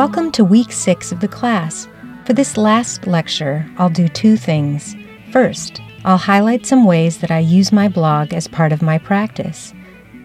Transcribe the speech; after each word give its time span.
Welcome 0.00 0.32
to 0.32 0.46
week 0.46 0.72
six 0.72 1.12
of 1.12 1.20
the 1.20 1.28
class. 1.28 1.86
For 2.24 2.32
this 2.32 2.56
last 2.56 3.06
lecture, 3.06 3.70
I'll 3.76 3.90
do 3.90 4.08
two 4.08 4.38
things. 4.38 4.96
First, 5.30 5.82
I'll 6.06 6.16
highlight 6.16 6.64
some 6.64 6.86
ways 6.86 7.18
that 7.18 7.30
I 7.30 7.40
use 7.40 7.70
my 7.70 7.86
blog 7.86 8.32
as 8.32 8.48
part 8.48 8.72
of 8.72 8.80
my 8.80 8.96
practice. 8.96 9.74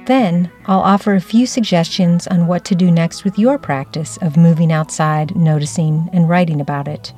Then, 0.05 0.50
I'll 0.68 0.79
offer 0.79 1.14
a 1.14 1.19
few 1.19 1.46
suggestions 1.46 2.25
on 2.27 2.47
what 2.47 2.64
to 2.64 2.73
do 2.73 2.89
next 2.89 3.25
with 3.25 3.38
your 3.38 3.57
practice 3.59 4.15
of 4.21 4.38
moving 4.38 4.71
outside, 4.71 5.36
noticing, 5.36 6.10
and 6.14 6.29
writing 6.29 6.61
about 6.61 6.87
it. 6.87 7.11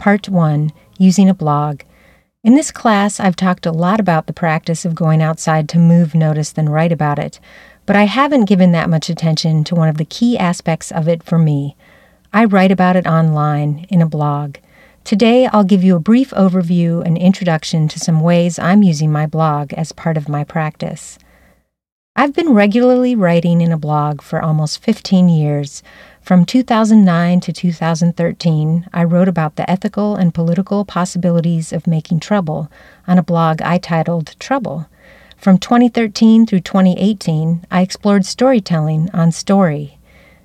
Part 0.00 0.28
1 0.28 0.72
Using 0.98 1.28
a 1.28 1.34
blog. 1.34 1.82
In 2.42 2.56
this 2.56 2.72
class, 2.72 3.20
I've 3.20 3.36
talked 3.36 3.64
a 3.64 3.70
lot 3.70 4.00
about 4.00 4.26
the 4.26 4.32
practice 4.32 4.84
of 4.84 4.96
going 4.96 5.22
outside 5.22 5.68
to 5.68 5.78
move, 5.78 6.16
notice, 6.16 6.50
then 6.50 6.68
write 6.68 6.90
about 6.90 7.20
it, 7.20 7.38
but 7.90 7.96
I 7.96 8.04
haven't 8.04 8.44
given 8.44 8.70
that 8.70 8.88
much 8.88 9.10
attention 9.10 9.64
to 9.64 9.74
one 9.74 9.88
of 9.88 9.96
the 9.96 10.04
key 10.04 10.38
aspects 10.38 10.92
of 10.92 11.08
it 11.08 11.24
for 11.24 11.36
me. 11.36 11.74
I 12.32 12.44
write 12.44 12.70
about 12.70 12.94
it 12.94 13.04
online 13.04 13.84
in 13.88 14.00
a 14.00 14.06
blog. 14.06 14.58
Today, 15.02 15.48
I'll 15.48 15.64
give 15.64 15.82
you 15.82 15.96
a 15.96 15.98
brief 15.98 16.30
overview 16.30 17.04
and 17.04 17.18
introduction 17.18 17.88
to 17.88 17.98
some 17.98 18.20
ways 18.20 18.60
I'm 18.60 18.84
using 18.84 19.10
my 19.10 19.26
blog 19.26 19.72
as 19.72 19.90
part 19.90 20.16
of 20.16 20.28
my 20.28 20.44
practice. 20.44 21.18
I've 22.14 22.32
been 22.32 22.54
regularly 22.54 23.16
writing 23.16 23.60
in 23.60 23.72
a 23.72 23.76
blog 23.76 24.22
for 24.22 24.40
almost 24.40 24.84
15 24.84 25.28
years, 25.28 25.82
from 26.22 26.44
2009 26.44 27.40
to 27.40 27.52
2013, 27.52 28.86
I 28.92 29.02
wrote 29.04 29.26
about 29.26 29.56
the 29.56 29.68
ethical 29.68 30.14
and 30.14 30.32
political 30.32 30.84
possibilities 30.84 31.72
of 31.72 31.88
making 31.88 32.20
trouble 32.20 32.70
on 33.08 33.18
a 33.18 33.22
blog 33.22 33.60
I 33.62 33.78
titled 33.78 34.36
Trouble. 34.38 34.86
From 35.40 35.56
2013 35.56 36.44
through 36.44 36.60
2018, 36.60 37.64
I 37.70 37.80
explored 37.80 38.26
storytelling 38.26 39.08
on 39.14 39.32
Story. 39.32 39.98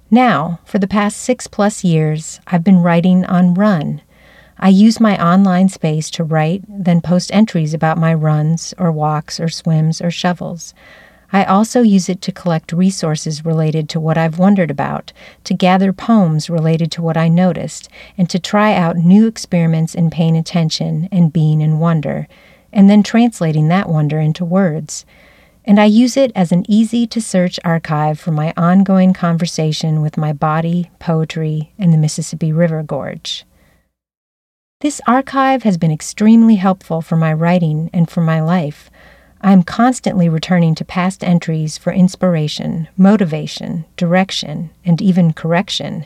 Now, 0.09 0.61
for 0.63 0.79
the 0.79 0.87
past 0.87 1.17
six 1.17 1.47
plus 1.47 1.83
years, 1.83 2.39
I've 2.47 2.63
been 2.63 2.81
writing 2.81 3.25
on 3.25 3.55
Run. 3.55 4.01
I 4.57 4.69
use 4.69 5.01
my 5.01 5.21
online 5.21 5.67
space 5.67 6.09
to 6.11 6.23
write, 6.23 6.63
then 6.69 7.01
post 7.01 7.29
entries 7.33 7.73
about 7.73 7.97
my 7.97 8.13
runs 8.13 8.73
or 8.77 8.89
walks 8.89 9.37
or 9.37 9.49
swims 9.49 9.99
or 9.99 10.09
shovels. 10.09 10.73
I 11.33 11.43
also 11.43 11.81
use 11.81 12.07
it 12.07 12.21
to 12.21 12.31
collect 12.31 12.71
resources 12.71 13.43
related 13.43 13.89
to 13.89 13.99
what 13.99 14.17
I've 14.17 14.39
wondered 14.39 14.71
about, 14.71 15.11
to 15.43 15.53
gather 15.53 15.91
poems 15.91 16.49
related 16.49 16.89
to 16.93 17.01
what 17.01 17.17
I 17.17 17.27
noticed, 17.27 17.89
and 18.17 18.29
to 18.29 18.39
try 18.39 18.73
out 18.73 18.95
new 18.95 19.27
experiments 19.27 19.93
in 19.93 20.09
paying 20.09 20.37
attention 20.37 21.09
and 21.11 21.33
being 21.33 21.59
in 21.59 21.79
wonder, 21.79 22.29
and 22.75 22.89
then 22.89 23.01
translating 23.01 23.69
that 23.69 23.89
wonder 23.89 24.19
into 24.19 24.45
words. 24.45 25.05
And 25.63 25.79
I 25.79 25.85
use 25.85 26.15
it 26.15 26.31
as 26.35 26.51
an 26.51 26.65
easy 26.69 27.07
to 27.07 27.19
search 27.19 27.59
archive 27.63 28.19
for 28.19 28.31
my 28.31 28.53
ongoing 28.55 29.13
conversation 29.13 30.03
with 30.03 30.17
my 30.17 30.33
body, 30.33 30.91
poetry, 30.99 31.73
and 31.79 31.91
the 31.91 31.97
Mississippi 31.97 32.51
River 32.51 32.83
Gorge. 32.83 33.45
This 34.81 35.01
archive 35.07 35.63
has 35.63 35.77
been 35.77 35.91
extremely 35.91 36.57
helpful 36.57 37.01
for 37.01 37.15
my 37.15 37.33
writing 37.33 37.89
and 37.93 38.07
for 38.09 38.21
my 38.21 38.41
life. 38.41 38.91
I 39.41 39.53
am 39.53 39.63
constantly 39.63 40.27
returning 40.27 40.75
to 40.75 40.85
past 40.85 41.23
entries 41.23 41.77
for 41.77 41.93
inspiration, 41.93 42.89
motivation, 42.97 43.85
direction, 43.95 44.69
and 44.83 45.01
even 45.01 45.33
correction 45.33 46.05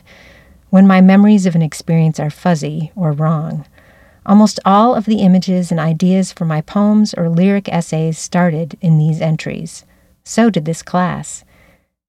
when 0.70 0.86
my 0.86 1.00
memories 1.00 1.46
of 1.46 1.56
an 1.56 1.62
experience 1.62 2.20
are 2.20 2.30
fuzzy 2.30 2.92
or 2.94 3.12
wrong. 3.12 3.66
Almost 4.30 4.60
all 4.64 4.94
of 4.94 5.06
the 5.06 5.22
images 5.22 5.72
and 5.72 5.80
ideas 5.80 6.32
for 6.32 6.44
my 6.44 6.60
poems 6.60 7.14
or 7.14 7.28
lyric 7.28 7.68
essays 7.68 8.16
started 8.16 8.78
in 8.80 8.96
these 8.96 9.20
entries. 9.20 9.84
So 10.22 10.50
did 10.50 10.66
this 10.66 10.84
class. 10.84 11.44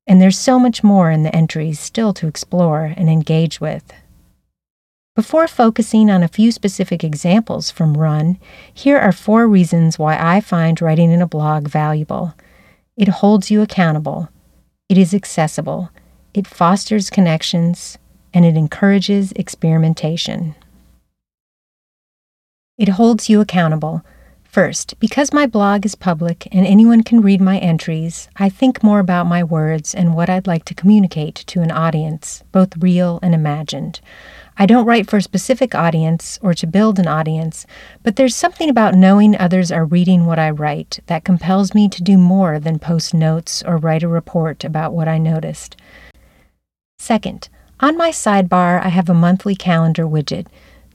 And 0.06 0.22
there's 0.22 0.38
so 0.38 0.60
much 0.60 0.84
more 0.84 1.10
in 1.10 1.24
the 1.24 1.36
entries 1.36 1.80
still 1.80 2.14
to 2.14 2.28
explore 2.28 2.94
and 2.96 3.10
engage 3.10 3.60
with. 3.60 3.92
Before 5.16 5.48
focusing 5.48 6.12
on 6.12 6.22
a 6.22 6.28
few 6.28 6.52
specific 6.52 7.04
examples 7.04 7.72
from 7.72 7.98
Run, 7.98 8.38
here 8.72 9.00
are 9.00 9.12
four 9.12 9.48
reasons 9.48 9.98
why 9.98 10.16
I 10.16 10.42
find 10.42 10.80
writing 10.80 11.12
in 11.12 11.24
a 11.24 11.28
blog 11.28 11.68
valuable. 11.68 12.36
It 12.96 13.08
holds 13.08 13.50
you 13.50 13.64
accountable, 13.64 14.30
it 14.90 14.98
is 15.00 15.16
accessible, 15.16 15.90
it 16.36 16.46
fosters 16.46 17.10
connections, 17.10 17.98
and 18.32 18.46
it 18.46 18.56
encourages 18.56 19.32
experimentation. 19.32 20.54
It 22.82 22.90
holds 22.90 23.30
you 23.30 23.42
accountable. 23.42 24.04
First, 24.42 25.00
because 25.00 25.32
my 25.32 25.46
blog 25.46 25.86
is 25.86 25.94
public 25.94 26.48
and 26.52 26.66
anyone 26.66 27.04
can 27.04 27.22
read 27.22 27.40
my 27.40 27.60
entries, 27.60 28.28
I 28.38 28.50
think 28.50 28.82
more 28.82 28.98
about 28.98 29.28
my 29.28 29.44
words 29.44 29.94
and 29.94 30.16
what 30.16 30.32
I'd 30.32 30.48
like 30.48 30.66
to 30.66 30.74
communicate 30.74 31.36
to 31.36 31.62
an 31.62 31.70
audience, 31.70 32.44
both 32.52 32.76
real 32.78 33.20
and 33.22 33.36
imagined. 33.36 34.02
I 34.58 34.66
don't 34.66 34.88
write 34.88 35.08
for 35.08 35.18
a 35.18 35.22
specific 35.22 35.76
audience 35.76 36.40
or 36.42 36.56
to 36.56 36.66
build 36.66 36.98
an 36.98 37.06
audience, 37.06 37.68
but 38.02 38.16
there's 38.16 38.36
something 38.36 38.68
about 38.68 38.96
knowing 38.96 39.38
others 39.38 39.72
are 39.72 39.86
reading 39.86 40.26
what 40.26 40.40
I 40.40 40.50
write 40.50 41.02
that 41.06 41.24
compels 41.24 41.76
me 41.76 41.88
to 41.88 42.02
do 42.02 42.18
more 42.18 42.58
than 42.58 42.80
post 42.80 43.14
notes 43.14 43.62
or 43.62 43.78
write 43.78 44.02
a 44.02 44.08
report 44.08 44.64
about 44.64 44.92
what 44.92 45.08
I 45.08 45.20
noticed. 45.20 45.76
Second, 46.98 47.48
on 47.80 47.96
my 47.96 48.10
sidebar, 48.10 48.84
I 48.84 48.90
have 48.90 49.08
a 49.08 49.14
monthly 49.14 49.56
calendar 49.56 50.06
widget. 50.06 50.48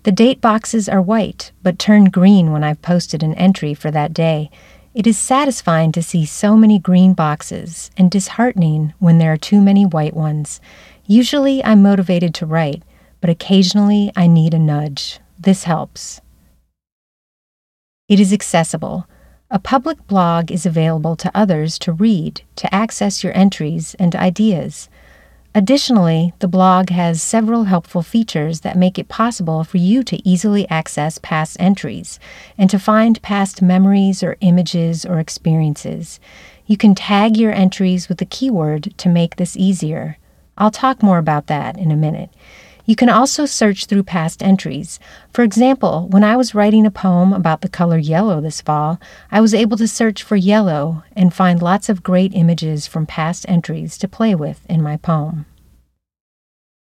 The 0.06 0.12
date 0.12 0.40
boxes 0.40 0.88
are 0.88 1.02
white, 1.02 1.50
but 1.64 1.80
turn 1.80 2.04
green 2.04 2.52
when 2.52 2.62
I've 2.62 2.80
posted 2.80 3.24
an 3.24 3.34
entry 3.34 3.74
for 3.74 3.90
that 3.90 4.14
day. 4.14 4.50
It 4.94 5.04
is 5.04 5.18
satisfying 5.18 5.90
to 5.90 6.00
see 6.00 6.24
so 6.24 6.56
many 6.56 6.78
green 6.78 7.12
boxes 7.12 7.90
and 7.96 8.08
disheartening 8.08 8.94
when 9.00 9.18
there 9.18 9.32
are 9.32 9.36
too 9.36 9.60
many 9.60 9.84
white 9.84 10.14
ones. 10.14 10.60
Usually, 11.06 11.62
I'm 11.64 11.82
motivated 11.82 12.34
to 12.36 12.46
write 12.46 12.84
but 13.20 13.30
occasionally 13.30 14.12
I 14.14 14.28
need 14.28 14.54
a 14.54 14.58
nudge. 14.60 15.18
This 15.36 15.64
helps. 15.64 16.20
It 18.08 18.20
is 18.20 18.32
accessible. 18.32 19.08
A 19.50 19.58
public 19.58 20.06
blog 20.06 20.52
is 20.52 20.64
available 20.64 21.16
to 21.16 21.32
others 21.34 21.76
to 21.80 21.92
read, 21.92 22.42
to 22.54 22.72
access 22.72 23.24
your 23.24 23.36
entries 23.36 23.96
and 23.98 24.14
ideas. 24.14 24.88
Additionally, 25.56 26.34
the 26.40 26.48
blog 26.48 26.90
has 26.90 27.22
several 27.22 27.64
helpful 27.64 28.02
features 28.02 28.60
that 28.60 28.76
make 28.76 28.98
it 28.98 29.08
possible 29.08 29.64
for 29.64 29.78
you 29.78 30.02
to 30.02 30.28
easily 30.28 30.68
access 30.68 31.16
past 31.16 31.56
entries 31.58 32.20
and 32.58 32.68
to 32.68 32.78
find 32.78 33.22
past 33.22 33.62
memories 33.62 34.22
or 34.22 34.36
images 34.42 35.06
or 35.06 35.18
experiences. 35.18 36.20
You 36.66 36.76
can 36.76 36.94
tag 36.94 37.38
your 37.38 37.52
entries 37.52 38.06
with 38.06 38.20
a 38.20 38.26
keyword 38.26 38.92
to 38.98 39.08
make 39.08 39.36
this 39.36 39.56
easier. 39.56 40.18
I'll 40.58 40.70
talk 40.70 41.02
more 41.02 41.16
about 41.16 41.46
that 41.46 41.78
in 41.78 41.90
a 41.90 41.96
minute. 41.96 42.28
You 42.86 42.94
can 42.94 43.08
also 43.08 43.46
search 43.46 43.86
through 43.86 44.04
past 44.04 44.44
entries. 44.44 45.00
For 45.32 45.42
example, 45.42 46.06
when 46.08 46.22
I 46.22 46.36
was 46.36 46.54
writing 46.54 46.86
a 46.86 46.90
poem 46.90 47.32
about 47.32 47.60
the 47.60 47.68
color 47.68 47.98
yellow 47.98 48.40
this 48.40 48.60
fall, 48.60 49.00
I 49.30 49.40
was 49.40 49.54
able 49.54 49.76
to 49.78 49.88
search 49.88 50.22
for 50.22 50.36
yellow 50.36 51.02
and 51.16 51.34
find 51.34 51.60
lots 51.60 51.88
of 51.88 52.04
great 52.04 52.32
images 52.32 52.86
from 52.86 53.04
past 53.04 53.44
entries 53.48 53.98
to 53.98 54.08
play 54.08 54.36
with 54.36 54.64
in 54.70 54.82
my 54.82 54.96
poem. 54.96 55.46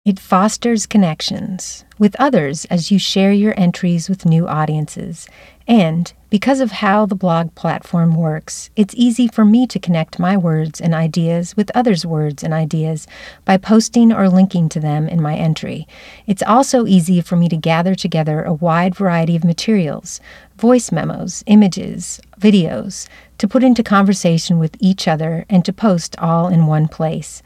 It 0.03 0.19
fosters 0.19 0.87
connections 0.87 1.85
with 1.99 2.15
others 2.19 2.65
as 2.65 2.89
you 2.89 2.97
share 2.97 3.31
your 3.31 3.53
entries 3.55 4.09
with 4.09 4.25
new 4.25 4.47
audiences. 4.47 5.29
And 5.71 6.11
because 6.29 6.59
of 6.59 6.71
how 6.71 7.05
the 7.05 7.15
blog 7.15 7.55
platform 7.55 8.13
works, 8.13 8.69
it's 8.75 8.93
easy 8.97 9.29
for 9.29 9.45
me 9.45 9.65
to 9.67 9.79
connect 9.79 10.19
my 10.19 10.35
words 10.35 10.81
and 10.81 10.93
ideas 10.93 11.55
with 11.55 11.71
others' 11.73 12.05
words 12.05 12.43
and 12.43 12.53
ideas 12.53 13.07
by 13.45 13.55
posting 13.55 14.11
or 14.11 14.27
linking 14.27 14.67
to 14.67 14.81
them 14.81 15.07
in 15.07 15.21
my 15.21 15.37
entry. 15.37 15.87
It's 16.27 16.43
also 16.43 16.85
easy 16.87 17.21
for 17.21 17.37
me 17.37 17.47
to 17.47 17.55
gather 17.55 17.95
together 17.95 18.43
a 18.43 18.51
wide 18.53 18.95
variety 18.95 19.37
of 19.37 19.45
materials 19.45 20.19
voice 20.57 20.91
memos, 20.91 21.41
images, 21.47 22.19
videos 22.37 23.07
to 23.37 23.47
put 23.47 23.63
into 23.63 23.81
conversation 23.81 24.59
with 24.59 24.75
each 24.81 25.07
other 25.07 25.45
and 25.49 25.63
to 25.63 25.71
post 25.71 26.17
all 26.19 26.49
in 26.49 26.67
one 26.67 26.89
place 26.89 27.41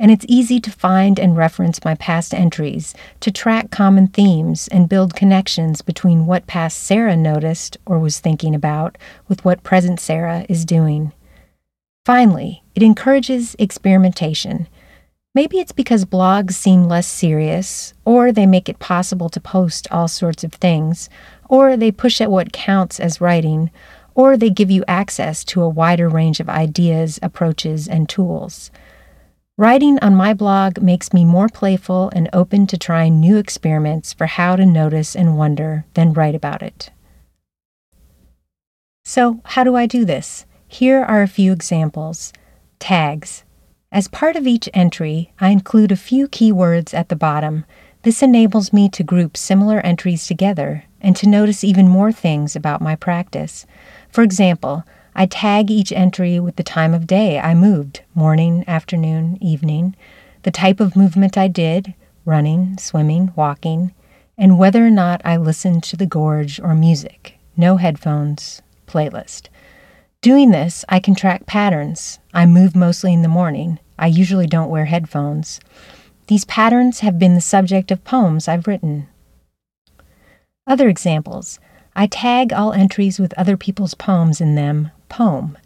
and 0.00 0.10
it's 0.10 0.24
easy 0.26 0.58
to 0.58 0.70
find 0.70 1.20
and 1.20 1.36
reference 1.36 1.84
my 1.84 1.94
past 1.94 2.32
entries, 2.32 2.94
to 3.20 3.30
track 3.30 3.70
common 3.70 4.06
themes 4.06 4.66
and 4.68 4.88
build 4.88 5.14
connections 5.14 5.82
between 5.82 6.24
what 6.24 6.46
past 6.46 6.82
Sarah 6.82 7.16
noticed 7.16 7.76
or 7.84 7.98
was 7.98 8.18
thinking 8.18 8.54
about 8.54 8.96
with 9.28 9.44
what 9.44 9.62
present 9.62 10.00
Sarah 10.00 10.46
is 10.48 10.64
doing. 10.64 11.12
Finally, 12.06 12.62
it 12.74 12.82
encourages 12.82 13.54
experimentation. 13.58 14.66
Maybe 15.34 15.58
it's 15.58 15.70
because 15.70 16.06
blogs 16.06 16.54
seem 16.54 16.88
less 16.88 17.06
serious, 17.06 17.92
or 18.06 18.32
they 18.32 18.46
make 18.46 18.70
it 18.70 18.78
possible 18.78 19.28
to 19.28 19.40
post 19.40 19.86
all 19.90 20.08
sorts 20.08 20.42
of 20.42 20.54
things, 20.54 21.10
or 21.50 21.76
they 21.76 21.92
push 21.92 22.22
at 22.22 22.30
what 22.30 22.54
counts 22.54 22.98
as 22.98 23.20
writing, 23.20 23.70
or 24.14 24.38
they 24.38 24.50
give 24.50 24.70
you 24.70 24.82
access 24.88 25.44
to 25.44 25.60
a 25.60 25.68
wider 25.68 26.08
range 26.08 26.40
of 26.40 26.48
ideas, 26.48 27.18
approaches, 27.22 27.86
and 27.86 28.08
tools. 28.08 28.70
Writing 29.60 29.98
on 29.98 30.14
my 30.14 30.32
blog 30.32 30.80
makes 30.80 31.12
me 31.12 31.22
more 31.22 31.46
playful 31.46 32.10
and 32.14 32.30
open 32.32 32.66
to 32.66 32.78
trying 32.78 33.20
new 33.20 33.36
experiments 33.36 34.10
for 34.10 34.24
how 34.24 34.56
to 34.56 34.64
notice 34.64 35.14
and 35.14 35.36
wonder, 35.36 35.84
then 35.92 36.14
write 36.14 36.34
about 36.34 36.62
it. 36.62 36.88
So, 39.04 39.42
how 39.44 39.62
do 39.62 39.76
I 39.76 39.84
do 39.84 40.06
this? 40.06 40.46
Here 40.66 41.02
are 41.02 41.20
a 41.20 41.28
few 41.28 41.52
examples. 41.52 42.32
Tags. 42.78 43.44
As 43.92 44.08
part 44.08 44.34
of 44.34 44.46
each 44.46 44.70
entry, 44.72 45.34
I 45.38 45.50
include 45.50 45.92
a 45.92 46.06
few 46.10 46.26
keywords 46.26 46.94
at 46.94 47.10
the 47.10 47.14
bottom. 47.14 47.66
This 48.00 48.22
enables 48.22 48.72
me 48.72 48.88
to 48.88 49.02
group 49.02 49.36
similar 49.36 49.80
entries 49.80 50.26
together 50.26 50.84
and 51.02 51.14
to 51.16 51.28
notice 51.28 51.62
even 51.62 51.86
more 51.86 52.12
things 52.12 52.56
about 52.56 52.80
my 52.80 52.96
practice. 52.96 53.66
For 54.08 54.22
example, 54.22 54.84
I 55.14 55.26
tag 55.26 55.70
each 55.70 55.92
entry 55.92 56.40
with 56.40 56.56
the 56.56 56.62
time 56.62 56.94
of 56.94 57.06
day 57.06 57.38
I 57.38 57.54
moved 57.54 58.02
morning, 58.14 58.64
afternoon, 58.66 59.38
evening, 59.40 59.96
the 60.42 60.50
type 60.50 60.80
of 60.80 60.96
movement 60.96 61.36
I 61.36 61.48
did 61.48 61.94
running, 62.24 62.78
swimming, 62.78 63.32
walking, 63.34 63.92
and 64.38 64.58
whether 64.58 64.86
or 64.86 64.90
not 64.90 65.20
I 65.24 65.36
listened 65.36 65.82
to 65.84 65.96
the 65.96 66.06
gorge 66.06 66.60
or 66.60 66.74
music. 66.74 67.38
No 67.56 67.76
headphones, 67.76 68.62
playlist. 68.86 69.48
Doing 70.22 70.50
this, 70.50 70.84
I 70.88 71.00
can 71.00 71.14
track 71.14 71.46
patterns. 71.46 72.18
I 72.32 72.46
move 72.46 72.76
mostly 72.76 73.12
in 73.12 73.22
the 73.22 73.28
morning. 73.28 73.78
I 73.98 74.06
usually 74.06 74.46
don't 74.46 74.70
wear 74.70 74.84
headphones. 74.84 75.60
These 76.26 76.44
patterns 76.44 77.00
have 77.00 77.18
been 77.18 77.34
the 77.34 77.40
subject 77.40 77.90
of 77.90 78.04
poems 78.04 78.46
I've 78.46 78.66
written. 78.66 79.08
Other 80.66 80.88
examples 80.88 81.58
I 81.96 82.06
tag 82.06 82.52
all 82.52 82.72
entries 82.72 83.18
with 83.18 83.34
other 83.34 83.56
people's 83.56 83.94
poems 83.94 84.40
in 84.40 84.54
them, 84.54 84.90
poem. 85.10 85.58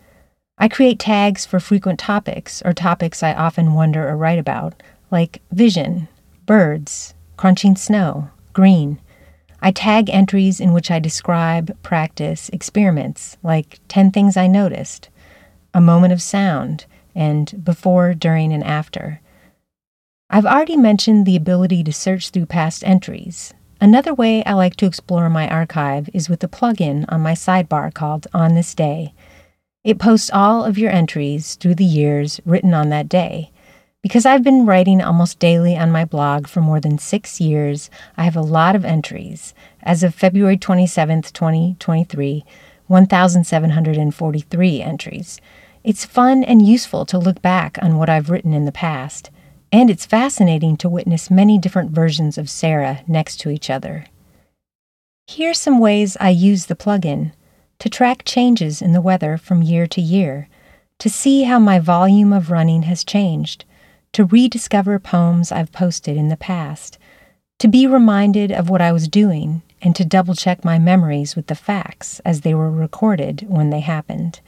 I 0.58 0.68
create 0.68 0.98
tags 0.98 1.46
for 1.46 1.60
frequent 1.60 2.00
topics 2.00 2.62
or 2.64 2.72
topics 2.72 3.22
I 3.22 3.32
often 3.34 3.74
wonder 3.74 4.08
or 4.08 4.16
write 4.16 4.38
about, 4.38 4.82
like 5.10 5.40
vision, 5.52 6.08
birds, 6.46 7.14
crunching 7.36 7.76
snow, 7.76 8.30
green. 8.52 8.98
I 9.60 9.70
tag 9.70 10.10
entries 10.10 10.60
in 10.60 10.72
which 10.72 10.90
I 10.90 10.98
describe, 10.98 11.76
practice, 11.82 12.48
experiments, 12.50 13.36
like 13.42 13.80
10 13.88 14.10
things 14.10 14.36
I 14.36 14.46
noticed, 14.46 15.08
a 15.72 15.80
moment 15.80 16.12
of 16.12 16.20
sound, 16.20 16.86
and 17.14 17.64
before, 17.64 18.14
during, 18.14 18.52
and 18.52 18.64
after. 18.64 19.20
I've 20.30 20.46
already 20.46 20.76
mentioned 20.76 21.26
the 21.26 21.36
ability 21.36 21.84
to 21.84 21.92
search 21.92 22.30
through 22.30 22.46
past 22.46 22.82
entries. 22.84 23.54
Another 23.80 24.14
way 24.14 24.44
I 24.44 24.54
like 24.54 24.76
to 24.76 24.86
explore 24.86 25.28
my 25.28 25.48
archive 25.48 26.08
is 26.12 26.28
with 26.28 26.42
a 26.42 26.48
plugin 26.48 27.04
on 27.08 27.20
my 27.20 27.32
sidebar 27.32 27.92
called 27.92 28.26
On 28.32 28.54
This 28.54 28.74
Day. 28.74 29.14
It 29.84 29.98
posts 29.98 30.30
all 30.32 30.64
of 30.64 30.78
your 30.78 30.90
entries 30.90 31.56
through 31.56 31.74
the 31.74 31.84
years 31.84 32.40
written 32.46 32.72
on 32.72 32.88
that 32.88 33.06
day. 33.06 33.50
Because 34.00 34.24
I've 34.24 34.42
been 34.42 34.64
writing 34.64 35.02
almost 35.02 35.38
daily 35.38 35.76
on 35.76 35.92
my 35.92 36.06
blog 36.06 36.46
for 36.46 36.62
more 36.62 36.80
than 36.80 36.96
six 36.96 37.38
years, 37.38 37.90
I 38.16 38.24
have 38.24 38.36
a 38.36 38.40
lot 38.40 38.74
of 38.74 38.86
entries. 38.86 39.52
As 39.82 40.02
of 40.02 40.14
February 40.14 40.56
27th, 40.56 41.32
2023, 41.34 42.44
1,743 42.86 44.82
entries. 44.82 45.40
It's 45.82 46.06
fun 46.06 46.44
and 46.44 46.66
useful 46.66 47.04
to 47.04 47.18
look 47.18 47.42
back 47.42 47.78
on 47.82 47.98
what 47.98 48.08
I've 48.08 48.30
written 48.30 48.54
in 48.54 48.64
the 48.64 48.72
past. 48.72 49.30
And 49.70 49.90
it's 49.90 50.06
fascinating 50.06 50.78
to 50.78 50.88
witness 50.88 51.30
many 51.30 51.58
different 51.58 51.90
versions 51.90 52.38
of 52.38 52.48
Sarah 52.48 53.02
next 53.06 53.36
to 53.40 53.50
each 53.50 53.68
other. 53.68 54.06
Here 55.26 55.50
are 55.50 55.54
some 55.54 55.78
ways 55.78 56.16
I 56.18 56.30
use 56.30 56.66
the 56.66 56.76
plugin 56.76 57.32
to 57.84 57.90
track 57.90 58.22
changes 58.24 58.80
in 58.80 58.94
the 58.94 59.02
weather 59.02 59.36
from 59.36 59.62
year 59.62 59.86
to 59.86 60.00
year, 60.00 60.48
to 60.98 61.10
see 61.10 61.42
how 61.42 61.58
my 61.58 61.78
volume 61.78 62.32
of 62.32 62.50
running 62.50 62.84
has 62.84 63.04
changed, 63.04 63.66
to 64.10 64.24
rediscover 64.24 64.98
poems 64.98 65.52
I've 65.52 65.70
posted 65.70 66.16
in 66.16 66.28
the 66.28 66.36
past, 66.38 66.96
to 67.58 67.68
be 67.68 67.86
reminded 67.86 68.50
of 68.50 68.70
what 68.70 68.80
I 68.80 68.90
was 68.90 69.06
doing, 69.06 69.60
and 69.82 69.94
to 69.96 70.02
double 70.02 70.34
check 70.34 70.64
my 70.64 70.78
memories 70.78 71.36
with 71.36 71.48
the 71.48 71.54
facts 71.54 72.20
as 72.24 72.40
they 72.40 72.54
were 72.54 72.70
recorded 72.70 73.44
when 73.48 73.68
they 73.68 73.80
happened 73.80 74.40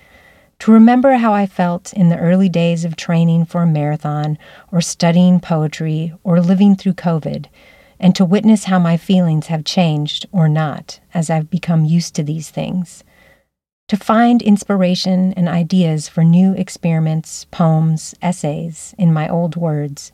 to 0.59 0.73
remember 0.73 1.17
how 1.17 1.35
I 1.35 1.45
felt 1.45 1.93
in 1.93 2.09
the 2.09 2.19
early 2.19 2.49
days 2.49 2.87
of 2.87 2.97
training 2.97 3.45
for 3.45 3.61
a 3.61 3.67
marathon, 3.67 4.39
or 4.73 4.81
studying 4.81 5.41
poetry, 5.41 6.15
or 6.25 6.41
living 6.41 6.75
through 6.75 6.95
COVID, 6.95 7.45
and 8.01 8.17
to 8.17 8.25
witness 8.25 8.65
how 8.65 8.79
my 8.79 8.97
feelings 8.97 9.49
have 9.49 9.67
changed 9.67 10.25
or 10.33 10.49
not 10.49 11.01
as 11.13 11.29
I've 11.29 11.51
become 11.51 11.85
used 11.85 12.15
to 12.15 12.23
these 12.23 12.49
things. 12.49 13.05
To 13.89 13.97
find 13.97 14.43
inspiration 14.43 15.33
and 15.35 15.49
ideas 15.49 16.09
for 16.09 16.25
new 16.25 16.55
experiments, 16.55 17.47
poems, 17.51 18.15
essays 18.21 18.95
in 18.99 19.13
my 19.13 19.29
old 19.29 19.57
words. 19.57 20.13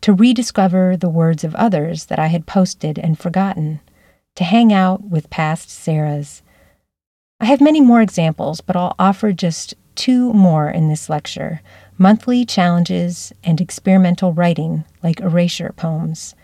To 0.00 0.12
rediscover 0.12 0.96
the 0.96 1.08
words 1.08 1.44
of 1.44 1.54
others 1.54 2.06
that 2.06 2.18
I 2.18 2.26
had 2.26 2.46
posted 2.46 2.98
and 2.98 3.18
forgotten. 3.18 3.80
To 4.36 4.44
hang 4.44 4.72
out 4.72 5.04
with 5.04 5.30
past 5.30 5.68
Sarahs 5.68 6.42
I 7.40 7.46
have 7.46 7.60
many 7.60 7.80
more 7.80 8.00
examples, 8.00 8.60
but 8.60 8.74
I'll 8.74 8.94
offer 8.98 9.32
just 9.32 9.74
two 9.94 10.32
more 10.32 10.70
in 10.70 10.88
this 10.88 11.08
lecture 11.08 11.60
monthly 11.98 12.44
challenges 12.44 13.32
and 13.44 13.60
experimental 13.60 14.32
writing, 14.32 14.84
like 15.02 15.20
erasure 15.20 15.72
poems. 15.76 16.34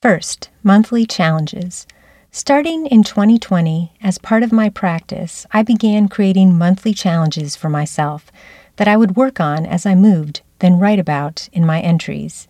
First, 0.00 0.50
monthly 0.64 1.06
challenges. 1.06 1.86
Starting 2.34 2.86
in 2.86 3.02
2020, 3.02 3.92
as 4.02 4.16
part 4.16 4.42
of 4.42 4.52
my 4.52 4.70
practice, 4.70 5.46
I 5.52 5.62
began 5.62 6.08
creating 6.08 6.56
monthly 6.56 6.94
challenges 6.94 7.56
for 7.56 7.68
myself 7.68 8.32
that 8.76 8.88
I 8.88 8.96
would 8.96 9.16
work 9.16 9.38
on 9.38 9.66
as 9.66 9.84
I 9.84 9.94
moved, 9.94 10.40
then 10.60 10.78
write 10.78 10.98
about 10.98 11.50
in 11.52 11.66
my 11.66 11.82
entries. 11.82 12.48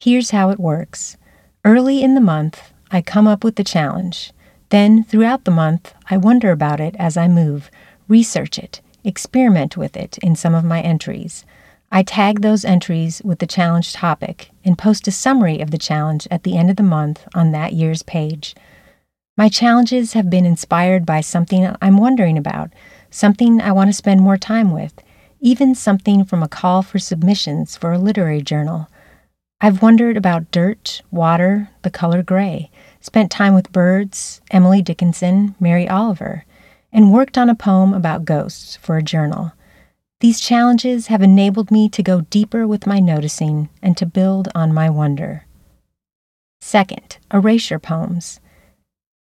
Here's 0.00 0.32
how 0.32 0.50
it 0.50 0.58
works 0.58 1.16
Early 1.64 2.02
in 2.02 2.16
the 2.16 2.20
month, 2.20 2.72
I 2.90 3.02
come 3.02 3.28
up 3.28 3.44
with 3.44 3.54
the 3.54 3.62
challenge. 3.62 4.32
Then, 4.70 5.04
throughout 5.04 5.44
the 5.44 5.52
month, 5.52 5.94
I 6.10 6.16
wonder 6.16 6.50
about 6.50 6.80
it 6.80 6.96
as 6.98 7.16
I 7.16 7.28
move, 7.28 7.70
research 8.08 8.58
it, 8.58 8.80
experiment 9.04 9.76
with 9.76 9.96
it 9.96 10.18
in 10.18 10.34
some 10.34 10.56
of 10.56 10.64
my 10.64 10.80
entries. 10.80 11.44
I 11.92 12.02
tag 12.02 12.40
those 12.40 12.64
entries 12.64 13.22
with 13.24 13.38
the 13.38 13.46
challenge 13.46 13.92
topic 13.92 14.50
and 14.64 14.76
post 14.76 15.06
a 15.06 15.12
summary 15.12 15.60
of 15.60 15.70
the 15.70 15.78
challenge 15.78 16.26
at 16.32 16.42
the 16.42 16.56
end 16.56 16.68
of 16.68 16.74
the 16.74 16.82
month 16.82 17.28
on 17.32 17.52
that 17.52 17.74
year's 17.74 18.02
page. 18.02 18.56
My 19.40 19.48
challenges 19.48 20.12
have 20.12 20.28
been 20.28 20.44
inspired 20.44 21.06
by 21.06 21.22
something 21.22 21.74
I'm 21.80 21.96
wondering 21.96 22.36
about, 22.36 22.74
something 23.10 23.58
I 23.58 23.72
want 23.72 23.88
to 23.88 23.94
spend 23.94 24.20
more 24.20 24.36
time 24.36 24.70
with, 24.70 24.92
even 25.40 25.74
something 25.74 26.26
from 26.26 26.42
a 26.42 26.46
call 26.46 26.82
for 26.82 26.98
submissions 26.98 27.74
for 27.74 27.90
a 27.90 27.98
literary 27.98 28.42
journal. 28.42 28.90
I've 29.58 29.80
wondered 29.80 30.18
about 30.18 30.50
dirt, 30.50 31.00
water, 31.10 31.70
the 31.80 31.88
color 31.88 32.22
gray 32.22 32.70
spent 33.00 33.30
time 33.30 33.54
with 33.54 33.72
birds, 33.72 34.42
Emily 34.50 34.82
Dickinson, 34.82 35.54
Mary 35.58 35.88
Oliver, 35.88 36.44
and 36.92 37.10
worked 37.10 37.38
on 37.38 37.48
a 37.48 37.54
poem 37.54 37.94
about 37.94 38.26
ghosts 38.26 38.76
for 38.76 38.98
a 38.98 39.02
journal. 39.02 39.52
These 40.20 40.38
challenges 40.40 41.06
have 41.06 41.22
enabled 41.22 41.70
me 41.70 41.88
to 41.88 42.02
go 42.02 42.20
deeper 42.28 42.66
with 42.66 42.86
my 42.86 43.00
noticing 43.00 43.70
and 43.80 43.96
to 43.96 44.04
build 44.04 44.48
on 44.54 44.74
my 44.74 44.90
wonder. 44.90 45.46
Second, 46.60 47.16
erasure 47.32 47.78
poems. 47.78 48.38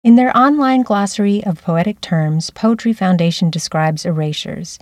In 0.01 0.15
their 0.15 0.35
online 0.35 0.83
glossary 0.83 1.43
of 1.43 1.61
poetic 1.61 1.99
terms, 1.99 2.51
Poetry 2.51 2.93
Foundation 2.93 3.49
describes 3.49 4.05
erasures. 4.05 4.79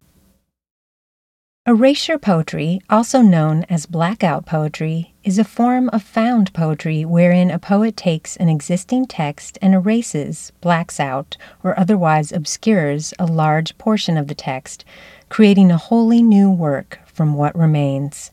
Erasure 1.65 2.19
poetry, 2.19 2.79
also 2.87 3.23
known 3.23 3.65
as 3.67 3.87
blackout 3.87 4.45
poetry, 4.45 5.15
is 5.23 5.39
a 5.39 5.43
form 5.43 5.89
of 5.89 6.03
found 6.03 6.53
poetry 6.53 7.03
wherein 7.03 7.49
a 7.49 7.57
poet 7.57 7.97
takes 7.97 8.35
an 8.37 8.47
existing 8.47 9.07
text 9.07 9.57
and 9.59 9.73
erases, 9.73 10.51
blacks 10.61 10.99
out, 10.99 11.35
or 11.63 11.77
otherwise 11.79 12.31
obscures 12.31 13.11
a 13.17 13.25
large 13.25 13.75
portion 13.79 14.17
of 14.17 14.27
the 14.27 14.35
text, 14.35 14.85
creating 15.29 15.71
a 15.71 15.77
wholly 15.77 16.21
new 16.21 16.51
work 16.51 16.99
from 17.07 17.33
what 17.33 17.57
remains. 17.57 18.29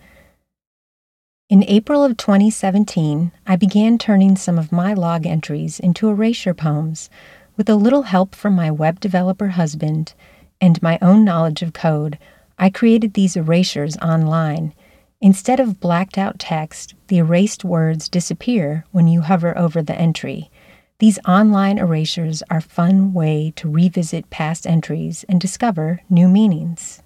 In 1.55 1.63
April 1.69 2.03
of 2.03 2.17
2017, 2.17 3.31
I 3.47 3.55
began 3.55 3.97
turning 3.97 4.35
some 4.37 4.59
of 4.59 4.73
my 4.73 4.93
log 4.93 5.25
entries 5.25 5.79
into 5.79 6.09
erasure 6.09 6.53
poems, 6.53 7.09
with 7.57 7.69
a 7.69 7.77
little 7.77 8.03
help 8.03 8.35
from 8.35 8.55
my 8.55 8.73
web 8.73 8.99
developer 8.99 9.47
husband 9.47 10.15
and 10.61 10.83
my 10.83 10.99
own 11.01 11.25
knowledge 11.25 11.63
of 11.63 11.73
code. 11.73 12.19
I 12.59 12.71
created 12.71 13.15
these 13.15 13.37
erasures 13.37 13.97
online 13.99 14.75
Instead 15.21 15.61
of 15.61 15.79
blacked 15.79 16.19
out 16.19 16.41
text, 16.41 16.95
the 17.07 17.19
erased 17.19 17.63
words 17.63 18.09
disappear 18.09 18.85
when 18.91 19.07
you 19.07 19.21
hover 19.21 19.57
over 19.57 19.81
the 19.81 19.95
entry. 19.95 20.51
These 20.99 21.21
online 21.25 21.79
erasures 21.79 22.43
are 22.51 22.59
a 22.59 22.63
fun 22.63 23.13
way 23.13 23.53
to 23.55 23.71
revisit 23.71 24.29
past 24.29 24.67
entries 24.67 25.25
and 25.29 25.41
discover 25.41 26.01
new 26.11 26.27
meanings. 26.27 27.01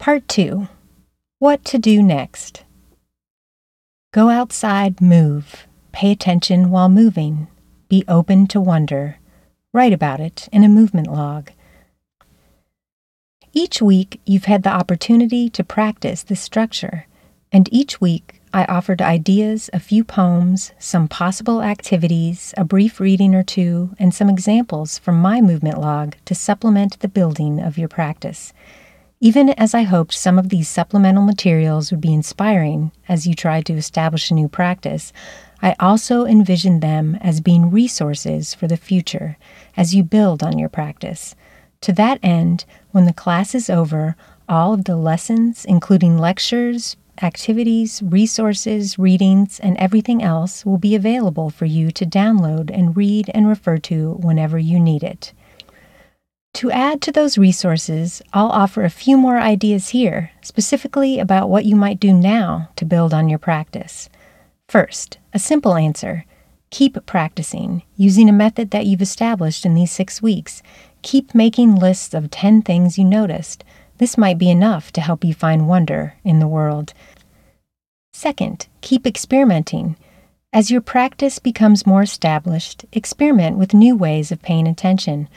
Part 0.00 0.26
2 0.26 0.66
What 1.38 1.64
to 1.66 1.78
do 1.78 2.02
next. 2.02 2.64
Go 4.12 4.28
outside, 4.28 5.00
move. 5.00 5.68
Pay 5.92 6.10
attention 6.10 6.72
while 6.72 6.88
moving. 6.88 7.46
Be 7.88 8.04
open 8.08 8.48
to 8.48 8.60
wonder. 8.60 9.18
Write 9.72 9.92
about 9.92 10.18
it 10.18 10.48
in 10.50 10.64
a 10.64 10.68
movement 10.68 11.06
log. 11.06 11.52
Each 13.52 13.80
week, 13.80 14.20
you've 14.26 14.46
had 14.46 14.64
the 14.64 14.72
opportunity 14.72 15.48
to 15.50 15.62
practice 15.62 16.24
this 16.24 16.40
structure, 16.40 17.06
and 17.52 17.68
each 17.70 18.00
week, 18.00 18.42
I 18.52 18.64
offered 18.64 19.00
ideas, 19.00 19.70
a 19.72 19.78
few 19.78 20.02
poems, 20.02 20.72
some 20.80 21.06
possible 21.06 21.62
activities, 21.62 22.52
a 22.56 22.64
brief 22.64 22.98
reading 22.98 23.32
or 23.32 23.44
two, 23.44 23.94
and 23.96 24.12
some 24.12 24.28
examples 24.28 24.98
from 24.98 25.20
my 25.20 25.40
movement 25.40 25.78
log 25.78 26.16
to 26.24 26.34
supplement 26.34 26.98
the 26.98 27.06
building 27.06 27.60
of 27.60 27.78
your 27.78 27.88
practice. 27.88 28.52
Even 29.22 29.50
as 29.50 29.74
I 29.74 29.82
hoped 29.82 30.14
some 30.14 30.38
of 30.38 30.48
these 30.48 30.66
supplemental 30.66 31.22
materials 31.22 31.90
would 31.90 32.00
be 32.00 32.14
inspiring 32.14 32.90
as 33.06 33.26
you 33.26 33.34
tried 33.34 33.66
to 33.66 33.74
establish 33.74 34.30
a 34.30 34.34
new 34.34 34.48
practice, 34.48 35.12
I 35.60 35.76
also 35.78 36.24
envisioned 36.24 36.80
them 36.80 37.16
as 37.20 37.42
being 37.42 37.70
resources 37.70 38.54
for 38.54 38.66
the 38.66 38.78
future 38.78 39.36
as 39.76 39.94
you 39.94 40.04
build 40.04 40.42
on 40.42 40.58
your 40.58 40.70
practice. 40.70 41.34
To 41.82 41.92
that 41.92 42.18
end, 42.22 42.64
when 42.92 43.04
the 43.04 43.12
class 43.12 43.54
is 43.54 43.68
over, 43.68 44.16
all 44.48 44.72
of 44.72 44.84
the 44.84 44.96
lessons, 44.96 45.66
including 45.66 46.16
lectures, 46.16 46.96
activities, 47.20 48.02
resources, 48.02 48.98
readings, 48.98 49.60
and 49.60 49.76
everything 49.76 50.22
else, 50.22 50.64
will 50.64 50.78
be 50.78 50.94
available 50.94 51.50
for 51.50 51.66
you 51.66 51.90
to 51.90 52.06
download 52.06 52.70
and 52.72 52.96
read 52.96 53.30
and 53.34 53.46
refer 53.46 53.76
to 53.76 54.12
whenever 54.14 54.58
you 54.58 54.80
need 54.80 55.02
it. 55.02 55.34
To 56.54 56.70
add 56.70 57.00
to 57.02 57.12
those 57.12 57.38
resources, 57.38 58.22
I'll 58.32 58.50
offer 58.50 58.84
a 58.84 58.90
few 58.90 59.16
more 59.16 59.38
ideas 59.38 59.90
here, 59.90 60.32
specifically 60.42 61.18
about 61.18 61.48
what 61.48 61.64
you 61.64 61.76
might 61.76 62.00
do 62.00 62.12
now 62.12 62.68
to 62.76 62.84
build 62.84 63.14
on 63.14 63.28
your 63.28 63.38
practice. 63.38 64.08
First, 64.68 65.18
a 65.32 65.38
simple 65.38 65.74
answer 65.74 66.24
keep 66.70 67.04
practicing 67.04 67.82
using 67.96 68.28
a 68.28 68.32
method 68.32 68.70
that 68.70 68.86
you've 68.86 69.02
established 69.02 69.66
in 69.66 69.74
these 69.74 69.90
six 69.90 70.22
weeks. 70.22 70.62
Keep 71.02 71.34
making 71.34 71.74
lists 71.74 72.14
of 72.14 72.30
10 72.30 72.62
things 72.62 72.96
you 72.96 73.04
noticed. 73.04 73.64
This 73.98 74.16
might 74.16 74.38
be 74.38 74.50
enough 74.50 74.92
to 74.92 75.00
help 75.00 75.24
you 75.24 75.34
find 75.34 75.68
wonder 75.68 76.14
in 76.22 76.38
the 76.38 76.46
world. 76.46 76.94
Second, 78.12 78.68
keep 78.80 79.06
experimenting. 79.06 79.96
As 80.52 80.70
your 80.70 80.80
practice 80.80 81.38
becomes 81.38 81.86
more 81.86 82.02
established, 82.02 82.84
experiment 82.92 83.56
with 83.56 83.74
new 83.74 83.96
ways 83.96 84.30
of 84.30 84.42
paying 84.42 84.66
attention. 84.66 85.28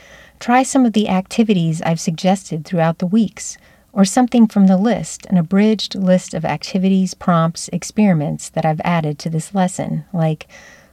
Try 0.44 0.64
some 0.64 0.86
of 0.86 0.92
the 0.92 1.08
activities 1.08 1.82
I've 1.84 2.02
suggested 2.02 2.66
throughout 2.66 2.98
the 2.98 3.08
weeks, 3.08 3.58
or 3.94 4.04
something 4.04 4.46
from 4.46 4.68
the 4.68 4.76
list, 4.76 5.26
an 5.28 5.38
abridged 5.38 5.96
list 5.96 6.34
of 6.34 6.44
activities, 6.44 7.14
prompts, 7.14 7.70
experiments 7.70 8.50
that 8.50 8.66
I've 8.66 8.82
added 8.84 9.18
to 9.20 9.30
this 9.30 9.56
lesson, 9.56 10.04
like 10.12 10.48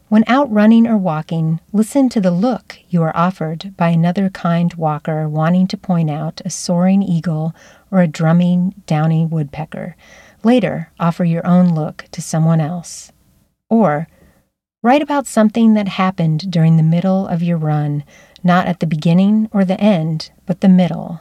when 0.08 0.22
out 0.28 0.48
running 0.52 0.86
or 0.86 0.96
walking, 0.96 1.58
listen 1.72 2.08
to 2.10 2.20
the 2.20 2.30
look 2.30 2.78
you 2.90 3.02
are 3.02 3.16
offered 3.16 3.76
by 3.76 3.88
another 3.88 4.30
kind 4.30 4.72
walker 4.74 5.28
wanting 5.28 5.66
to 5.66 5.76
point 5.76 6.10
out 6.10 6.40
a 6.44 6.48
soaring 6.50 7.02
eagle 7.02 7.52
or 7.90 8.02
a 8.02 8.06
drumming 8.06 8.80
downy 8.86 9.26
woodpecker. 9.26 9.96
Later, 10.44 10.92
offer 11.00 11.24
your 11.24 11.44
own 11.44 11.74
look 11.74 12.04
to 12.12 12.22
someone 12.22 12.60
else. 12.60 13.10
Or, 13.68 14.06
write 14.80 15.02
about 15.02 15.26
something 15.26 15.74
that 15.74 15.88
happened 15.88 16.52
during 16.52 16.76
the 16.76 16.84
middle 16.84 17.26
of 17.26 17.42
your 17.42 17.58
run 17.58 18.04
not 18.42 18.66
at 18.66 18.80
the 18.80 18.86
beginning 18.86 19.48
or 19.52 19.64
the 19.64 19.80
end, 19.80 20.30
but 20.46 20.60
the 20.60 20.68
middle. 20.68 21.20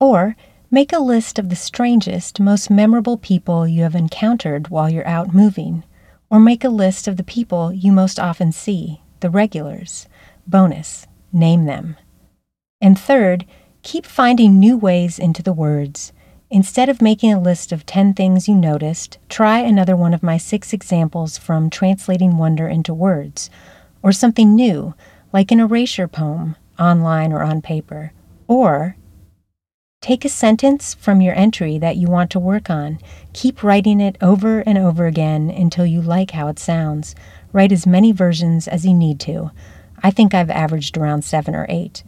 Or 0.00 0.36
make 0.70 0.92
a 0.92 0.98
list 0.98 1.38
of 1.38 1.48
the 1.48 1.56
strangest, 1.56 2.40
most 2.40 2.70
memorable 2.70 3.16
people 3.16 3.66
you 3.66 3.82
have 3.82 3.94
encountered 3.94 4.68
while 4.68 4.90
you're 4.90 5.06
out 5.06 5.34
moving, 5.34 5.84
or 6.30 6.38
make 6.38 6.64
a 6.64 6.68
list 6.68 7.08
of 7.08 7.16
the 7.16 7.24
people 7.24 7.72
you 7.72 7.90
most 7.92 8.20
often 8.20 8.52
see, 8.52 9.00
the 9.20 9.30
regulars. 9.30 10.06
Bonus, 10.46 11.06
name 11.32 11.64
them. 11.64 11.96
And 12.80 12.98
third, 12.98 13.44
keep 13.82 14.06
finding 14.06 14.58
new 14.58 14.76
ways 14.76 15.18
into 15.18 15.42
the 15.42 15.52
words. 15.52 16.12
Instead 16.50 16.88
of 16.88 17.02
making 17.02 17.32
a 17.32 17.40
list 17.40 17.72
of 17.72 17.84
10 17.84 18.14
things 18.14 18.48
you 18.48 18.54
noticed, 18.54 19.18
try 19.28 19.58
another 19.58 19.96
one 19.96 20.14
of 20.14 20.22
my 20.22 20.38
six 20.38 20.72
examples 20.72 21.36
from 21.36 21.68
Translating 21.68 22.38
Wonder 22.38 22.68
into 22.68 22.94
Words, 22.94 23.50
or 24.02 24.12
something 24.12 24.54
new, 24.54 24.94
like 25.32 25.50
an 25.50 25.60
erasure 25.60 26.08
poem, 26.08 26.56
online 26.78 27.32
or 27.32 27.42
on 27.42 27.60
paper. 27.60 28.12
Or 28.46 28.96
take 30.00 30.24
a 30.24 30.28
sentence 30.28 30.94
from 30.94 31.20
your 31.20 31.34
entry 31.34 31.78
that 31.78 31.96
you 31.96 32.06
want 32.06 32.30
to 32.30 32.38
work 32.38 32.70
on. 32.70 32.98
Keep 33.32 33.62
writing 33.62 34.00
it 34.00 34.16
over 34.20 34.60
and 34.60 34.78
over 34.78 35.06
again 35.06 35.50
until 35.50 35.84
you 35.84 36.00
like 36.00 36.30
how 36.30 36.48
it 36.48 36.58
sounds. 36.58 37.14
Write 37.52 37.72
as 37.72 37.86
many 37.86 38.12
versions 38.12 38.68
as 38.68 38.86
you 38.86 38.94
need 38.94 39.20
to. 39.20 39.50
I 40.02 40.10
think 40.10 40.32
I've 40.32 40.50
averaged 40.50 40.96
around 40.96 41.22
seven 41.22 41.54
or 41.54 41.66
eight. 41.68 42.04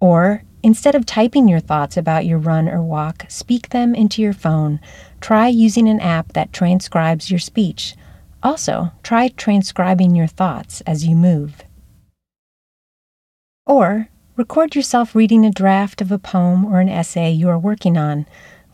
Or, 0.00 0.44
instead 0.62 0.94
of 0.94 1.04
typing 1.04 1.48
your 1.48 1.60
thoughts 1.60 1.96
about 1.96 2.26
your 2.26 2.38
run 2.38 2.68
or 2.68 2.82
walk, 2.82 3.24
speak 3.28 3.70
them 3.70 3.94
into 3.94 4.22
your 4.22 4.32
phone. 4.32 4.80
Try 5.20 5.48
using 5.48 5.88
an 5.88 6.00
app 6.00 6.32
that 6.34 6.52
transcribes 6.52 7.30
your 7.30 7.40
speech. 7.40 7.96
Also, 8.42 8.92
try 9.02 9.28
transcribing 9.28 10.14
your 10.14 10.26
thoughts 10.28 10.80
as 10.82 11.06
you 11.06 11.16
move. 11.16 11.65
Or 13.66 14.08
record 14.36 14.76
yourself 14.76 15.14
reading 15.14 15.44
a 15.44 15.50
draft 15.50 16.00
of 16.00 16.12
a 16.12 16.18
poem 16.18 16.64
or 16.64 16.78
an 16.78 16.88
essay 16.88 17.32
you 17.32 17.48
are 17.48 17.58
working 17.58 17.98
on. 17.98 18.26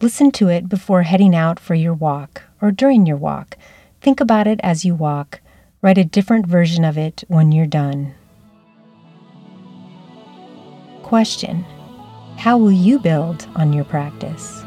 Listen 0.02 0.30
to 0.32 0.48
it 0.48 0.68
before 0.68 1.02
heading 1.02 1.34
out 1.34 1.58
for 1.58 1.74
your 1.74 1.94
walk 1.94 2.42
or 2.60 2.70
during 2.70 3.06
your 3.06 3.16
walk. 3.16 3.56
Think 4.02 4.20
about 4.20 4.46
it 4.46 4.60
as 4.62 4.84
you 4.84 4.94
walk. 4.94 5.40
Write 5.80 5.96
a 5.96 6.04
different 6.04 6.46
version 6.46 6.84
of 6.84 6.98
it 6.98 7.24
when 7.28 7.52
you're 7.52 7.66
done. 7.66 8.14
Question 11.02 11.64
How 12.36 12.58
will 12.58 12.72
you 12.72 12.98
build 12.98 13.48
on 13.56 13.72
your 13.72 13.84
practice? 13.84 14.62